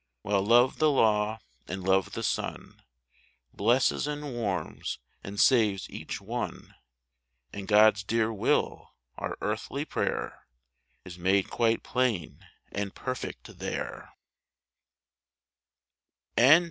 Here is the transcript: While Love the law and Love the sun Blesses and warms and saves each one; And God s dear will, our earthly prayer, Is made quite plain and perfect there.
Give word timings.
While 0.23 0.41
Love 0.43 0.79
the 0.79 0.89
law 0.89 1.37
and 1.67 1.83
Love 1.83 2.13
the 2.13 2.23
sun 2.23 2.81
Blesses 3.53 4.07
and 4.07 4.33
warms 4.33 4.97
and 5.23 5.39
saves 5.39 5.87
each 5.91 6.19
one; 6.19 6.73
And 7.53 7.67
God 7.67 7.97
s 7.97 8.03
dear 8.03 8.33
will, 8.33 8.95
our 9.19 9.37
earthly 9.41 9.85
prayer, 9.85 10.47
Is 11.05 11.19
made 11.19 11.51
quite 11.51 11.83
plain 11.83 12.43
and 12.71 12.95
perfect 12.95 13.59
there. 13.59 14.09